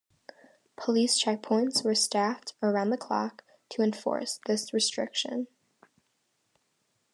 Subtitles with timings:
[0.77, 5.45] Police checkpoints were staffed around the clock to enforce this restriction.